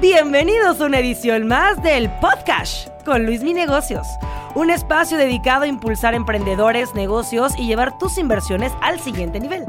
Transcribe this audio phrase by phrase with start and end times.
[0.00, 4.06] Bienvenidos a una edición más del Podcast con Luis Mi Negocios,
[4.54, 9.64] un espacio dedicado a impulsar emprendedores, negocios y llevar tus inversiones al siguiente nivel.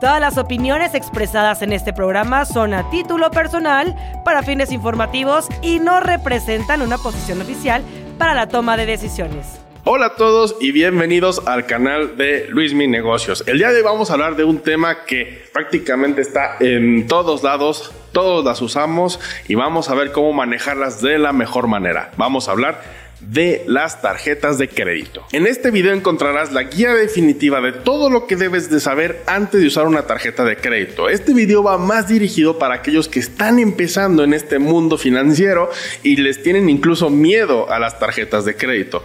[0.00, 3.94] Todas las opiniones expresadas en este programa son a título personal,
[4.24, 7.80] para fines informativos y no representan una posición oficial
[8.18, 9.60] para la toma de decisiones.
[9.84, 13.44] Hola a todos y bienvenidos al canal de Luis Mi Negocios.
[13.46, 17.42] El día de hoy vamos a hablar de un tema que prácticamente está en todos
[17.42, 22.12] lados, todos las usamos y vamos a ver cómo manejarlas de la mejor manera.
[22.16, 22.82] Vamos a hablar
[23.20, 25.24] de las tarjetas de crédito.
[25.32, 29.60] En este video encontrarás la guía definitiva de todo lo que debes de saber antes
[29.60, 31.08] de usar una tarjeta de crédito.
[31.08, 35.70] Este video va más dirigido para aquellos que están empezando en este mundo financiero
[36.02, 39.02] y les tienen incluso miedo a las tarjetas de crédito.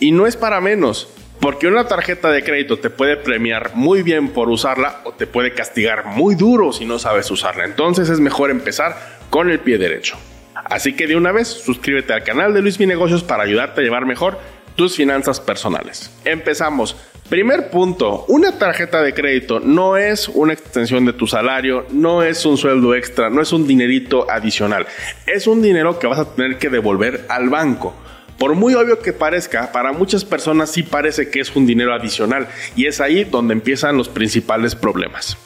[0.00, 1.08] Y no es para menos,
[1.46, 5.54] porque una tarjeta de crédito te puede premiar muy bien por usarla o te puede
[5.54, 7.64] castigar muy duro si no sabes usarla.
[7.64, 10.16] Entonces es mejor empezar con el pie derecho.
[10.56, 13.84] Así que de una vez suscríbete al canal de Luis Mi Negocios para ayudarte a
[13.84, 14.40] llevar mejor
[14.74, 16.10] tus finanzas personales.
[16.24, 16.96] Empezamos.
[17.28, 22.44] Primer punto, una tarjeta de crédito no es una extensión de tu salario, no es
[22.44, 24.88] un sueldo extra, no es un dinerito adicional,
[25.26, 27.94] es un dinero que vas a tener que devolver al banco.
[28.38, 32.48] Por muy obvio que parezca, para muchas personas sí parece que es un dinero adicional
[32.74, 35.38] y es ahí donde empiezan los principales problemas.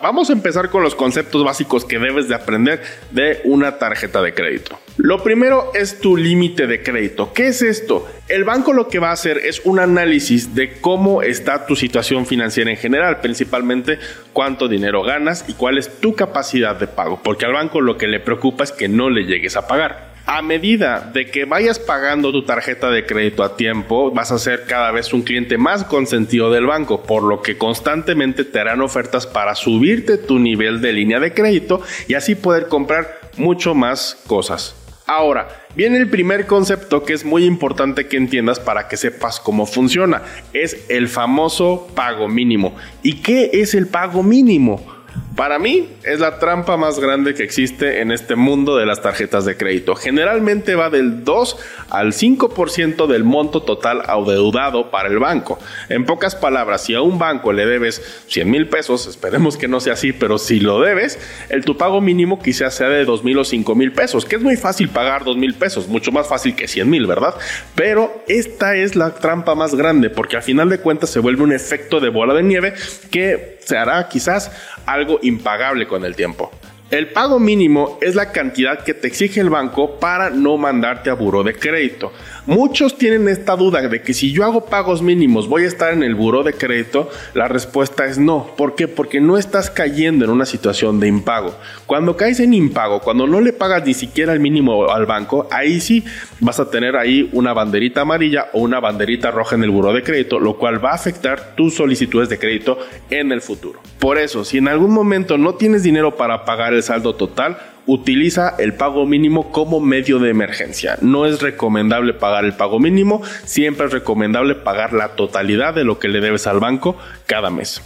[0.00, 4.32] Vamos a empezar con los conceptos básicos que debes de aprender de una tarjeta de
[4.32, 4.78] crédito.
[4.96, 7.32] Lo primero es tu límite de crédito.
[7.32, 8.08] ¿Qué es esto?
[8.28, 12.26] El banco lo que va a hacer es un análisis de cómo está tu situación
[12.26, 13.98] financiera en general, principalmente
[14.32, 18.06] cuánto dinero ganas y cuál es tu capacidad de pago, porque al banco lo que
[18.06, 22.30] le preocupa es que no le llegues a pagar a medida de que vayas pagando
[22.32, 26.50] tu tarjeta de crédito a tiempo, vas a ser cada vez un cliente más consentido
[26.50, 31.18] del banco, por lo que constantemente te harán ofertas para subirte tu nivel de línea
[31.18, 34.76] de crédito y así poder comprar mucho más cosas.
[35.06, 39.64] Ahora, viene el primer concepto que es muy importante que entiendas para que sepas cómo
[39.64, 40.20] funciona.
[40.52, 42.76] Es el famoso pago mínimo.
[43.02, 44.97] ¿Y qué es el pago mínimo?
[45.38, 49.44] Para mí es la trampa más grande que existe en este mundo de las tarjetas
[49.44, 49.94] de crédito.
[49.94, 51.56] Generalmente va del 2
[51.90, 55.60] al 5% del monto total adeudado para el banco.
[55.90, 59.78] En pocas palabras, si a un banco le debes 100 mil pesos, esperemos que no
[59.78, 63.38] sea así, pero si lo debes, el tu pago mínimo quizás sea de 2 mil
[63.38, 66.56] o 5 mil pesos, que es muy fácil pagar 2 mil pesos, mucho más fácil
[66.56, 67.36] que 100 mil, ¿verdad?
[67.76, 71.52] Pero esta es la trampa más grande porque al final de cuentas se vuelve un
[71.52, 72.74] efecto de bola de nieve
[73.12, 74.50] que se hará quizás
[74.88, 76.50] algo impagable con el tiempo.
[76.90, 81.14] El pago mínimo es la cantidad que te exige el banco para no mandarte a
[81.14, 82.12] buro de crédito.
[82.48, 86.02] Muchos tienen esta duda de que si yo hago pagos mínimos voy a estar en
[86.02, 87.10] el buro de crédito.
[87.34, 88.54] La respuesta es no.
[88.56, 88.88] ¿Por qué?
[88.88, 91.54] Porque no estás cayendo en una situación de impago.
[91.84, 95.78] Cuando caes en impago, cuando no le pagas ni siquiera el mínimo al banco, ahí
[95.78, 96.02] sí
[96.40, 100.02] vas a tener ahí una banderita amarilla o una banderita roja en el buro de
[100.02, 102.78] crédito, lo cual va a afectar tus solicitudes de crédito
[103.10, 103.82] en el futuro.
[103.98, 108.54] Por eso, si en algún momento no tienes dinero para pagar el saldo total, utiliza
[108.58, 110.98] el pago mínimo como medio de emergencia.
[111.00, 115.98] No es recomendable pagar el pago mínimo, siempre es recomendable pagar la totalidad de lo
[115.98, 116.96] que le debes al banco
[117.26, 117.82] cada mes.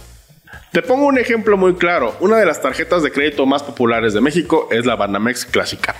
[0.73, 2.15] Te pongo un ejemplo muy claro.
[2.19, 5.95] Una de las tarjetas de crédito más populares de México es la Banamex Clásica.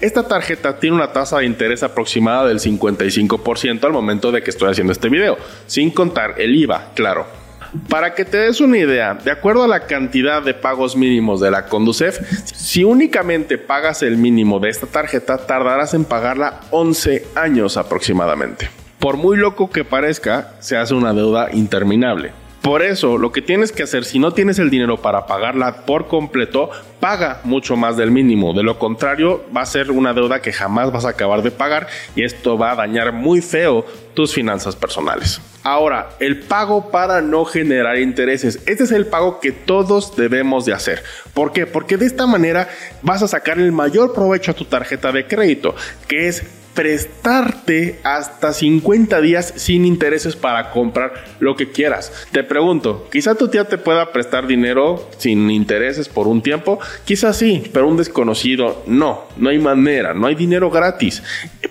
[0.00, 4.70] Esta tarjeta tiene una tasa de interés aproximada del 55% al momento de que estoy
[4.70, 7.43] haciendo este video, sin contar el IVA, claro.
[7.88, 11.50] Para que te des una idea, de acuerdo a la cantidad de pagos mínimos de
[11.50, 17.76] la Conducef, si únicamente pagas el mínimo de esta tarjeta, tardarás en pagarla 11 años
[17.76, 18.70] aproximadamente.
[18.98, 22.43] Por muy loco que parezca, se hace una deuda interminable.
[22.64, 26.08] Por eso, lo que tienes que hacer, si no tienes el dinero para pagarla por
[26.08, 28.54] completo, paga mucho más del mínimo.
[28.54, 31.88] De lo contrario, va a ser una deuda que jamás vas a acabar de pagar
[32.16, 35.42] y esto va a dañar muy feo tus finanzas personales.
[35.62, 38.62] Ahora, el pago para no generar intereses.
[38.64, 41.02] Este es el pago que todos debemos de hacer.
[41.34, 41.66] ¿Por qué?
[41.66, 42.70] Porque de esta manera
[43.02, 45.74] vas a sacar el mayor provecho a tu tarjeta de crédito,
[46.08, 52.12] que es prestarte hasta 50 días sin intereses para comprar lo que quieras.
[52.32, 57.36] Te pregunto, quizá tu tía te pueda prestar dinero sin intereses por un tiempo, quizás
[57.36, 61.22] sí, pero un desconocido no, no hay manera, no hay dinero gratis,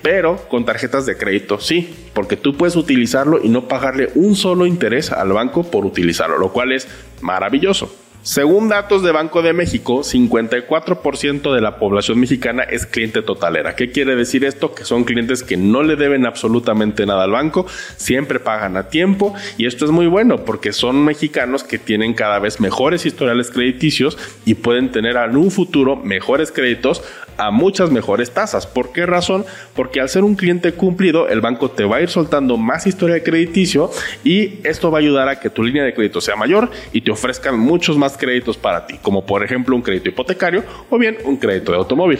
[0.01, 4.65] pero con tarjetas de crédito sí, porque tú puedes utilizarlo y no pagarle un solo
[4.65, 6.87] interés al banco por utilizarlo, lo cual es
[7.21, 8.02] maravilloso.
[8.23, 13.75] Según datos de Banco de México, 54% de la población mexicana es cliente totalera.
[13.75, 14.73] ¿Qué quiere decir esto?
[14.73, 17.65] Que son clientes que no le deben absolutamente nada al banco,
[17.97, 22.39] siempre pagan a tiempo y esto es muy bueno porque son mexicanos que tienen cada
[22.39, 27.03] vez mejores historiales crediticios y pueden tener en un futuro mejores créditos
[27.37, 28.67] a muchas mejores tasas.
[28.67, 29.45] ¿Por qué razón?
[29.75, 33.15] Porque al ser un cliente cumplido, el banco te va a ir soltando más historia
[33.15, 33.91] de crediticio
[34.23, 37.11] y esto va a ayudar a que tu línea de crédito sea mayor y te
[37.11, 41.37] ofrezcan muchos más créditos para ti, como por ejemplo un crédito hipotecario o bien un
[41.37, 42.19] crédito de automóvil.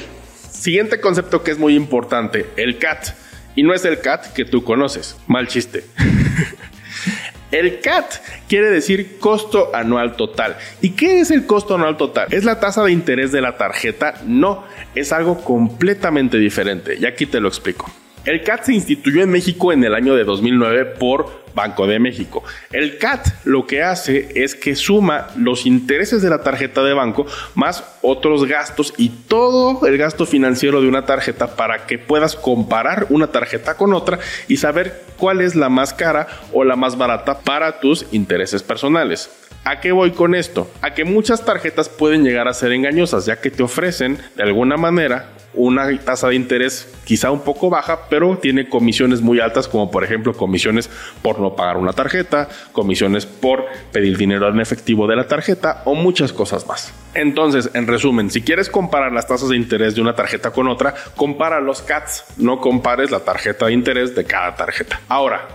[0.49, 3.09] Siguiente concepto que es muy importante, el CAT.
[3.55, 5.17] Y no es el CAT que tú conoces.
[5.27, 5.83] Mal chiste.
[7.53, 8.15] El CAT
[8.49, 10.57] quiere decir costo anual total.
[10.81, 12.27] ¿Y qué es el costo anual total?
[12.31, 14.15] ¿Es la tasa de interés de la tarjeta?
[14.25, 14.63] No,
[14.95, 16.97] es algo completamente diferente.
[16.99, 17.91] Y aquí te lo explico.
[18.25, 22.43] El CAT se instituyó en México en el año de 2009 por Banco de México.
[22.71, 27.25] El CAT lo que hace es que suma los intereses de la tarjeta de banco
[27.55, 33.07] más otros gastos y todo el gasto financiero de una tarjeta para que puedas comparar
[33.09, 37.39] una tarjeta con otra y saber cuál es la más cara o la más barata
[37.39, 39.29] para tus intereses personales.
[39.65, 40.69] ¿A qué voy con esto?
[40.81, 44.75] A que muchas tarjetas pueden llegar a ser engañosas, ya que te ofrecen de alguna
[44.75, 49.91] manera una tasa de interés quizá un poco baja, pero tiene comisiones muy altas, como
[49.91, 50.89] por ejemplo comisiones
[51.21, 55.95] por no pagar una tarjeta, comisiones por pedir dinero en efectivo de la tarjeta o
[55.95, 56.93] muchas cosas más.
[57.13, 60.93] Entonces, en resumen, si quieres comparar las tasas de interés de una tarjeta con otra,
[61.15, 65.01] compara los CATs, no compares la tarjeta de interés de cada tarjeta.
[65.07, 65.47] Ahora,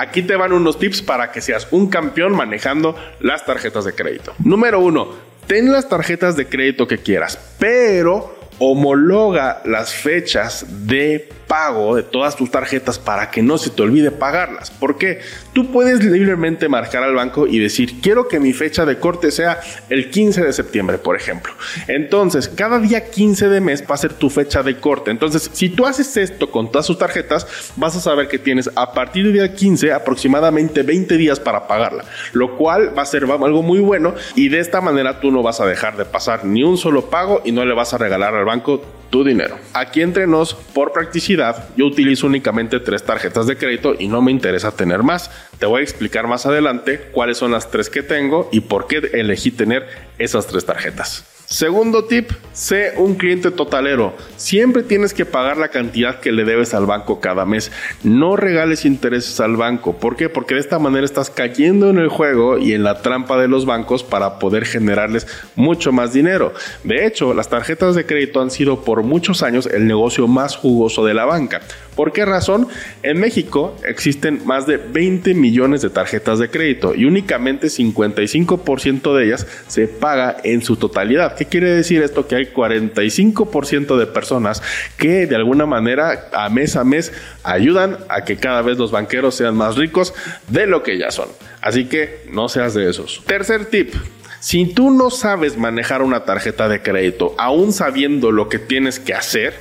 [0.00, 4.32] Aquí te van unos tips para que seas un campeón manejando las tarjetas de crédito.
[4.38, 5.08] Número uno,
[5.48, 12.36] ten las tarjetas de crédito que quieras, pero homologa las fechas de pago de todas
[12.36, 14.70] tus tarjetas para que no se te olvide pagarlas.
[14.70, 15.20] Porque
[15.54, 19.60] tú puedes libremente marcar al banco y decir, quiero que mi fecha de corte sea
[19.88, 21.52] el 15 de septiembre, por ejemplo.
[21.86, 25.10] Entonces, cada día 15 de mes va a ser tu fecha de corte.
[25.10, 27.46] Entonces, si tú haces esto con todas tus tarjetas,
[27.76, 32.04] vas a saber que tienes a partir del día 15 aproximadamente 20 días para pagarla,
[32.32, 35.60] lo cual va a ser algo muy bueno y de esta manera tú no vas
[35.60, 38.44] a dejar de pasar ni un solo pago y no le vas a regalar al
[38.48, 39.58] banco tu dinero.
[39.72, 44.32] Aquí entre nos, por practicidad, yo utilizo únicamente tres tarjetas de crédito y no me
[44.32, 45.30] interesa tener más.
[45.58, 48.98] Te voy a explicar más adelante cuáles son las tres que tengo y por qué
[49.12, 49.86] elegí tener
[50.18, 51.37] esas tres tarjetas.
[51.50, 54.14] Segundo tip, sé un cliente totalero.
[54.36, 57.72] Siempre tienes que pagar la cantidad que le debes al banco cada mes.
[58.02, 59.96] No regales intereses al banco.
[59.96, 60.28] ¿Por qué?
[60.28, 63.64] Porque de esta manera estás cayendo en el juego y en la trampa de los
[63.64, 66.52] bancos para poder generarles mucho más dinero.
[66.84, 71.02] De hecho, las tarjetas de crédito han sido por muchos años el negocio más jugoso
[71.06, 71.62] de la banca.
[71.96, 72.68] ¿Por qué razón?
[73.02, 79.24] En México existen más de 20 millones de tarjetas de crédito y únicamente 55% de
[79.24, 81.37] ellas se paga en su totalidad.
[81.38, 82.26] ¿Qué quiere decir esto?
[82.26, 84.62] Que hay 45% de personas
[84.96, 87.12] que de alguna manera a mes a mes
[87.44, 90.12] ayudan a que cada vez los banqueros sean más ricos
[90.48, 91.28] de lo que ya son.
[91.62, 93.22] Así que no seas de esos.
[93.24, 93.94] Tercer tip.
[94.40, 99.14] Si tú no sabes manejar una tarjeta de crédito, aún sabiendo lo que tienes que
[99.14, 99.54] hacer,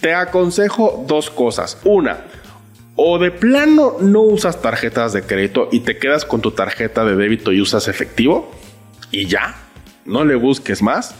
[0.00, 1.78] te aconsejo dos cosas.
[1.84, 2.24] Una,
[2.96, 7.16] o de plano no usas tarjetas de crédito y te quedas con tu tarjeta de
[7.16, 8.50] débito y usas efectivo
[9.10, 9.56] y ya,
[10.08, 11.14] no le busques más.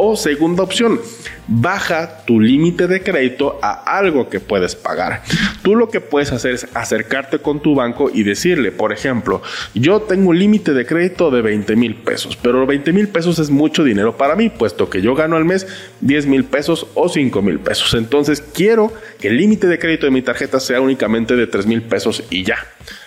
[0.00, 1.00] O segunda opción,
[1.48, 5.24] baja tu límite de crédito a algo que puedes pagar.
[5.62, 9.42] Tú lo que puedes hacer es acercarte con tu banco y decirle, por ejemplo,
[9.74, 13.50] yo tengo un límite de crédito de 20 mil pesos, pero 20 mil pesos es
[13.50, 15.66] mucho dinero para mí, puesto que yo gano al mes
[16.02, 17.94] 10 mil pesos o 5 mil pesos.
[17.94, 21.82] Entonces quiero que el límite de crédito de mi tarjeta sea únicamente de 3 mil
[21.82, 22.58] pesos y ya.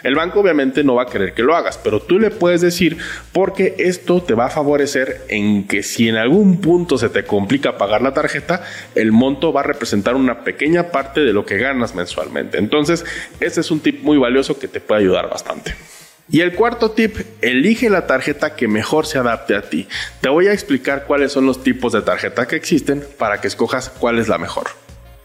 [0.03, 2.97] El banco obviamente no va a querer que lo hagas, pero tú le puedes decir
[3.31, 7.77] porque esto te va a favorecer en que si en algún punto se te complica
[7.77, 8.63] pagar la tarjeta,
[8.95, 12.57] el monto va a representar una pequeña parte de lo que ganas mensualmente.
[12.57, 13.05] Entonces,
[13.39, 15.75] este es un tip muy valioso que te puede ayudar bastante.
[16.29, 19.89] Y el cuarto tip, elige la tarjeta que mejor se adapte a ti.
[20.21, 23.89] Te voy a explicar cuáles son los tipos de tarjeta que existen para que escojas
[23.89, 24.67] cuál es la mejor.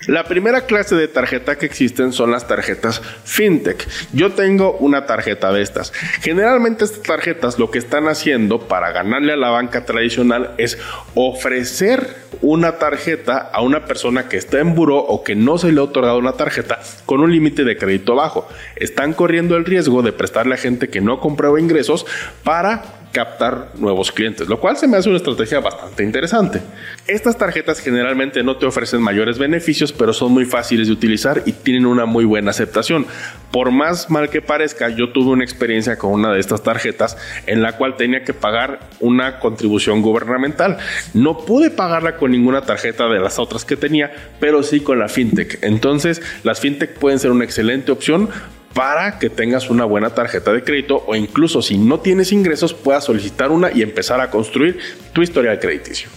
[0.07, 3.89] La primera clase de tarjeta que existen son las tarjetas fintech.
[4.13, 5.93] Yo tengo una tarjeta de estas.
[6.21, 10.79] Generalmente estas tarjetas lo que están haciendo para ganarle a la banca tradicional es
[11.15, 15.81] ofrecer una tarjeta a una persona que está en buró o que no se le
[15.81, 18.49] ha otorgado una tarjeta con un límite de crédito bajo.
[18.77, 22.07] Están corriendo el riesgo de prestarle a gente que no comprueba ingresos
[22.45, 26.61] para captar nuevos clientes, lo cual se me hace una estrategia bastante interesante.
[27.07, 31.53] Estas tarjetas generalmente no te ofrecen mayores beneficios, pero son muy fáciles de utilizar y
[31.53, 33.07] tienen una muy buena aceptación.
[33.53, 37.63] Por más mal que parezca, yo tuve una experiencia con una de estas tarjetas en
[37.63, 40.77] la cual tenía que pagar una contribución gubernamental.
[41.15, 45.09] No pude pagarla con ninguna tarjeta de las otras que tenía, pero sí con la
[45.09, 45.59] fintech.
[45.63, 48.29] Entonces, las fintech pueden ser una excelente opción
[48.77, 53.05] para que tengas una buena tarjeta de crédito o incluso si no tienes ingresos puedas
[53.05, 54.79] solicitar una y empezar a construir
[55.15, 56.11] tu historial crediticio.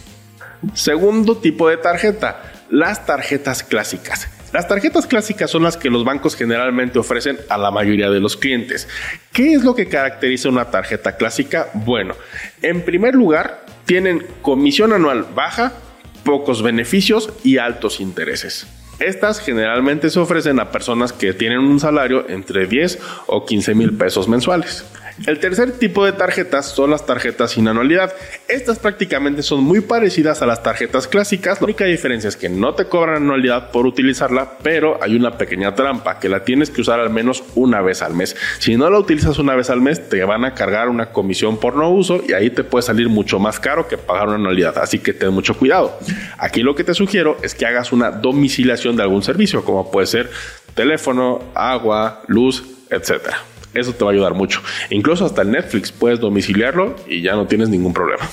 [0.74, 4.28] Segundo tipo de tarjeta, las tarjetas clásicas.
[4.52, 8.36] Las tarjetas clásicas son las que los bancos generalmente ofrecen a la mayoría de los
[8.36, 8.90] clientes.
[9.32, 11.70] ¿Qué es lo que caracteriza una tarjeta clásica?
[11.74, 12.16] Bueno,
[12.62, 15.72] en primer lugar, tienen comisión anual baja,
[16.26, 18.68] pocos beneficios y altos intereses.
[19.00, 23.98] Estas generalmente se ofrecen a personas que tienen un salario entre 10 o 15 mil
[23.98, 24.86] pesos mensuales.
[25.28, 28.14] El tercer tipo de tarjetas son las tarjetas sin anualidad.
[28.48, 31.60] Estas prácticamente son muy parecidas a las tarjetas clásicas.
[31.60, 35.76] La única diferencia es que no te cobran anualidad por utilizarla, pero hay una pequeña
[35.76, 38.36] trampa que la tienes que usar al menos una vez al mes.
[38.60, 41.76] Si no la utilizas una vez al mes, te van a cargar una comisión por
[41.76, 44.78] no uso y ahí te puede salir mucho más caro que pagar una anualidad.
[44.78, 46.00] Así que ten mucho cuidado.
[46.38, 50.08] Aquí lo que te sugiero es que hagas una domiciliación de algún servicio, como puede
[50.08, 50.30] ser
[50.74, 53.44] teléfono, agua, luz, etcétera.
[53.74, 54.62] Eso te va a ayudar mucho.
[54.90, 58.28] Incluso hasta Netflix puedes domiciliarlo y ya no tienes ningún problema.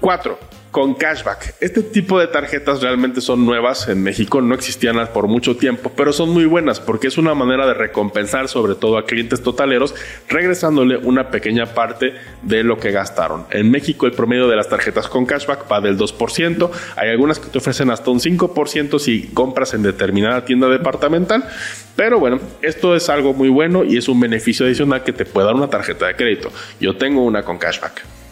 [0.00, 0.38] 4
[0.76, 1.54] con cashback.
[1.60, 6.12] Este tipo de tarjetas realmente son nuevas en México, no existían por mucho tiempo, pero
[6.12, 9.94] son muy buenas porque es una manera de recompensar sobre todo a clientes totaleros
[10.28, 13.46] regresándole una pequeña parte de lo que gastaron.
[13.52, 17.48] En México el promedio de las tarjetas con cashback va del 2%, hay algunas que
[17.48, 21.48] te ofrecen hasta un 5% si compras en determinada tienda departamental,
[21.96, 25.46] pero bueno, esto es algo muy bueno y es un beneficio adicional que te puede
[25.46, 26.52] dar una tarjeta de crédito.
[26.78, 28.25] Yo tengo una con cashback.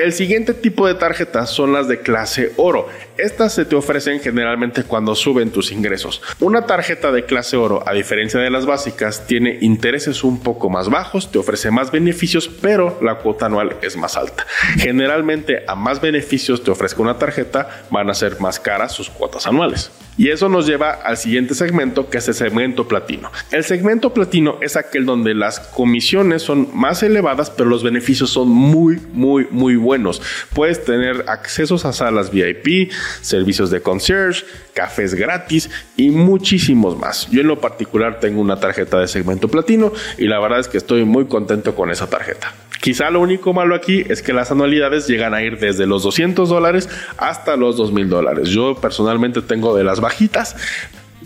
[0.00, 2.88] El siguiente tipo de tarjetas son las de clase oro.
[3.18, 6.22] Estas se te ofrecen generalmente cuando suben tus ingresos.
[6.40, 10.88] Una tarjeta de clase oro, a diferencia de las básicas, tiene intereses un poco más
[10.88, 14.46] bajos, te ofrece más beneficios, pero la cuota anual es más alta.
[14.78, 19.46] Generalmente, a más beneficios te ofrezca una tarjeta, van a ser más caras sus cuotas
[19.46, 19.90] anuales.
[20.16, 23.30] Y eso nos lleva al siguiente segmento, que es el segmento platino.
[23.50, 28.48] El segmento platino es aquel donde las comisiones son más elevadas, pero los beneficios son
[28.48, 30.20] muy, muy, muy buenos.
[30.54, 37.30] Puedes tener accesos a salas VIP, servicios de concierge, cafés gratis y muchísimos más.
[37.30, 40.78] Yo en lo particular tengo una tarjeta de segmento platino y la verdad es que
[40.78, 42.52] estoy muy contento con esa tarjeta.
[42.80, 46.48] Quizá lo único malo aquí es que las anualidades llegan a ir desde los 200
[46.48, 48.48] dólares hasta los 2000 dólares.
[48.48, 50.56] Yo personalmente tengo de las bajitas,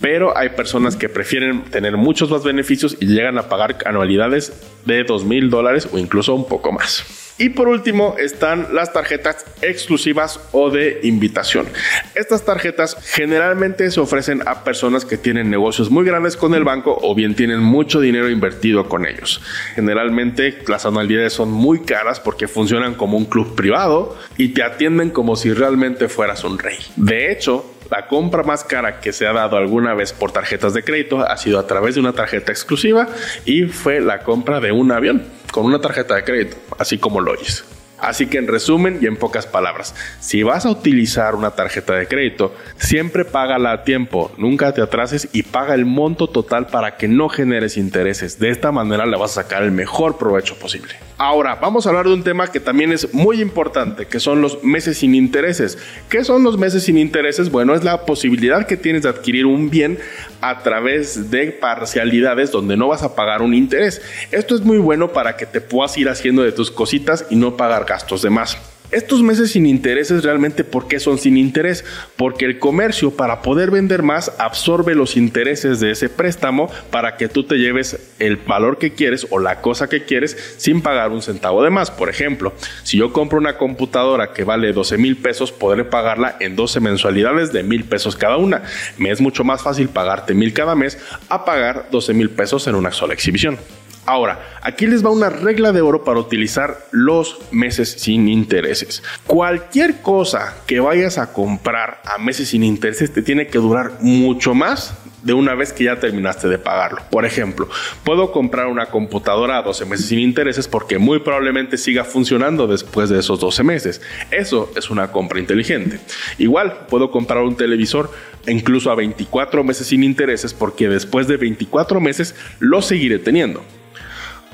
[0.01, 4.53] pero hay personas que prefieren tener muchos más beneficios y llegan a pagar anualidades
[4.85, 7.24] de 2000 dólares o incluso un poco más.
[7.37, 11.67] Y por último están las tarjetas exclusivas o de invitación.
[12.15, 16.97] Estas tarjetas generalmente se ofrecen a personas que tienen negocios muy grandes con el banco
[17.03, 19.41] o bien tienen mucho dinero invertido con ellos.
[19.75, 25.11] Generalmente las anualidades son muy caras porque funcionan como un club privado y te atienden
[25.11, 26.79] como si realmente fueras un rey.
[26.95, 30.83] De hecho, la compra más cara que se ha dado alguna vez por tarjetas de
[30.83, 33.07] crédito ha sido a través de una tarjeta exclusiva
[33.45, 35.23] y fue la compra de un avión
[35.53, 37.65] con una tarjeta de crédito, así como lo oyes.
[38.01, 42.09] Así que en resumen y en pocas palabras, si vas a utilizar una tarjeta de
[42.09, 47.07] crédito, siempre págala a tiempo, nunca te atrases y paga el monto total para que
[47.07, 48.41] no generes intereses.
[48.41, 50.95] De esta manera le vas a sacar el mejor provecho posible.
[51.17, 54.65] Ahora, vamos a hablar de un tema que también es muy importante, que son los
[54.65, 55.79] meses sin intereses.
[56.09, 57.53] ¿Qué son los meses sin intereses?
[57.53, 59.99] Bueno, es la posibilidad que tienes de adquirir un bien
[60.41, 64.03] a través de parcialidades donde no vas a pagar un interés.
[64.33, 67.57] Esto es muy bueno para que te puedas ir haciendo de tus cositas y no
[67.57, 68.74] pagar gastos de más.
[68.91, 71.85] Estos meses sin intereses realmente ¿por qué son sin interés?
[72.17, 77.29] Porque el comercio para poder vender más absorbe los intereses de ese préstamo para que
[77.29, 81.23] tú te lleves el valor que quieres o la cosa que quieres sin pagar un
[81.23, 81.91] centavo de más.
[81.91, 86.55] Por ejemplo, si yo compro una computadora que vale 12 mil pesos, podré pagarla en
[86.55, 88.63] 12 mensualidades de mil pesos cada una.
[88.99, 90.99] Me es mucho más fácil pagarte mil cada mes
[91.31, 93.59] a pagar 12 mil pesos en una sola exhibición.
[94.07, 99.03] Ahora, aquí les va una regla de oro para utilizar los meses sin intereses.
[99.27, 104.55] Cualquier cosa que vayas a comprar a meses sin intereses te tiene que durar mucho
[104.55, 107.01] más de una vez que ya terminaste de pagarlo.
[107.11, 107.69] Por ejemplo,
[108.05, 113.09] puedo comprar una computadora a 12 meses sin intereses porque muy probablemente siga funcionando después
[113.09, 114.03] de esos 12 meses.
[114.31, 115.99] Eso es una compra inteligente.
[116.37, 118.11] Igual, puedo comprar un televisor
[118.47, 123.65] incluso a 24 meses sin intereses porque después de 24 meses lo seguiré teniendo.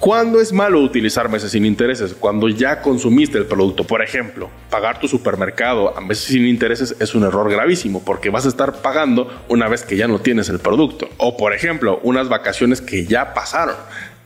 [0.01, 2.15] ¿Cuándo es malo utilizar meses sin intereses?
[2.15, 3.85] Cuando ya consumiste el producto.
[3.85, 8.47] Por ejemplo, pagar tu supermercado a meses sin intereses es un error gravísimo porque vas
[8.47, 11.07] a estar pagando una vez que ya no tienes el producto.
[11.19, 13.77] O por ejemplo, unas vacaciones que ya pasaron.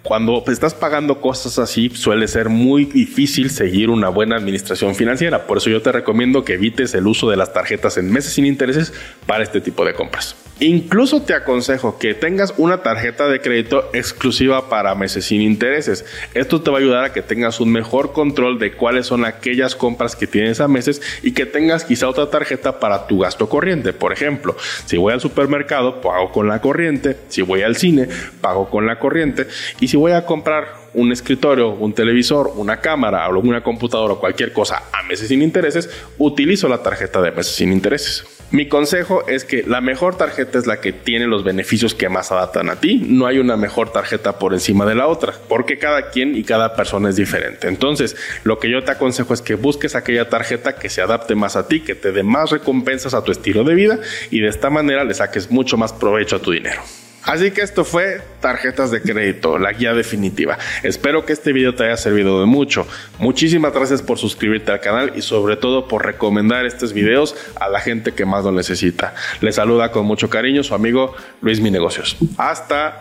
[0.04, 5.46] Cuando estás pagando cosas así, suele ser muy difícil seguir una buena administración financiera.
[5.46, 8.44] Por eso yo te recomiendo que evites el uso de las tarjetas en meses sin
[8.44, 8.92] intereses
[9.24, 10.36] para este tipo de compras.
[10.60, 16.04] Incluso te aconsejo que tengas una tarjeta de crédito exclusiva para meses sin intereses.
[16.32, 19.74] Esto te va a ayudar a que tengas un mejor control de cuáles son aquellas
[19.74, 23.92] compras que tienes a meses y que tengas quizá otra tarjeta para tu gasto corriente.
[23.92, 24.56] Por ejemplo,
[24.86, 27.16] si voy al supermercado, pago con la corriente.
[27.28, 28.08] Si voy al cine,
[28.40, 29.48] pago con la corriente.
[29.80, 34.52] Y voy a comprar un escritorio, un televisor, una cámara o una computadora o cualquier
[34.52, 38.24] cosa a meses sin intereses, utilizo la tarjeta de meses sin intereses.
[38.50, 42.30] Mi consejo es que la mejor tarjeta es la que tiene los beneficios que más
[42.30, 43.02] adaptan a ti.
[43.04, 46.76] No hay una mejor tarjeta por encima de la otra, porque cada quien y cada
[46.76, 47.66] persona es diferente.
[47.66, 51.56] Entonces, lo que yo te aconsejo es que busques aquella tarjeta que se adapte más
[51.56, 53.98] a ti, que te dé más recompensas a tu estilo de vida
[54.30, 56.80] y de esta manera le saques mucho más provecho a tu dinero.
[57.24, 60.58] Así que esto fue tarjetas de crédito, la guía definitiva.
[60.82, 62.86] Espero que este video te haya servido de mucho.
[63.18, 67.80] Muchísimas gracias por suscribirte al canal y sobre todo por recomendar estos videos a la
[67.80, 69.14] gente que más lo necesita.
[69.40, 72.16] Les saluda con mucho cariño su amigo Luis Mi Negocios.
[72.36, 73.00] Hasta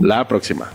[0.00, 0.70] la próxima.